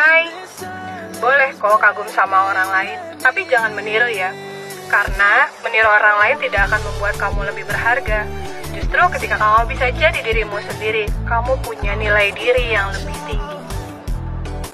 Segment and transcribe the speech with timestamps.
[0.00, 0.32] Hai,
[1.20, 4.32] boleh kok kagum sama orang lain, tapi jangan meniru ya.
[4.88, 8.24] Karena meniru orang lain tidak akan membuat kamu lebih berharga.
[8.72, 13.59] Justru ketika kamu bisa jadi dirimu sendiri, kamu punya nilai diri yang lebih tinggi.